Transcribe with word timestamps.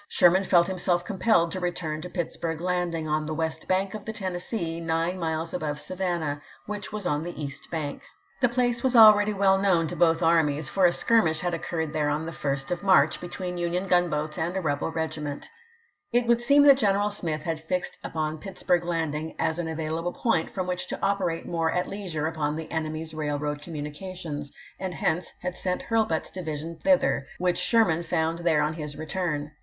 Sherman 0.07 0.43
felt 0.45 0.65
himself 0.65 1.05
compelled 1.05 1.51
to 1.51 1.59
return 1.59 2.01
to 2.01 2.09
Pittsburg 2.09 2.59
Land 2.59 2.95
ing, 2.95 3.07
on 3.07 3.27
the 3.27 3.35
west 3.35 3.67
bank 3.67 3.93
of 3.93 4.03
the 4.03 4.11
Tennessee, 4.13 4.79
nine 4.79 5.19
miles 5.19 5.53
above 5.53 5.79
Savannah, 5.79 6.41
which 6.65 6.91
was 6.91 7.05
on 7.05 7.21
the 7.21 7.39
east 7.39 7.69
bank. 7.69 8.01
The 8.41 8.47
THE 8.47 8.53
SHILOH 8.55 8.63
CAMPAIGN 8.73 8.81
317 8.81 8.81
place 8.81 8.83
was 8.83 8.95
already 8.95 9.33
well 9.33 9.57
known 9.59 9.85
to 9.85 9.95
both 9.95 10.23
armies, 10.23 10.69
for 10.69 10.85
ch. 10.87 10.87
xvm. 10.87 10.89
a 10.89 10.91
skirmish 10.91 11.39
had 11.41 11.53
occurred 11.53 11.93
there 11.93 12.09
on 12.09 12.25
the 12.25 12.31
1st 12.31 12.71
of 12.71 12.81
March 12.81 13.21
between 13.21 13.59
Union 13.59 13.85
gunboats 13.85 14.39
and 14.39 14.57
a 14.57 14.59
rebel 14.59 14.89
regiment. 14.91 15.47
It 16.11 16.25
would 16.25 16.41
seem 16.41 16.63
that 16.63 16.79
General 16.79 17.11
Smith 17.11 17.43
had 17.43 17.61
fixed 17.61 17.99
up 18.03 18.15
on 18.15 18.39
Pittsburg 18.39 18.83
Landing 18.83 19.35
as 19.37 19.59
an 19.59 19.67
available 19.67 20.13
point 20.13 20.49
from 20.49 20.65
which 20.65 20.87
to 20.87 20.99
operate 21.03 21.45
more 21.45 21.71
at 21.71 21.87
leisure 21.87 22.25
upon 22.25 22.55
the 22.55 22.71
enemy's 22.71 23.13
railroad 23.13 23.61
communications, 23.61 24.51
and 24.79 24.95
hence 24.95 25.31
had 25.43 25.55
sent 25.55 25.83
Hurl 25.83 26.05
but's 26.05 26.31
division 26.31 26.79
thither, 26.83 27.27
which 27.37 27.59
Sherman 27.59 28.01
found 28.01 28.39
there 28.39 28.63
on 28.63 28.73
his 28.73 28.97
return. 28.97 29.51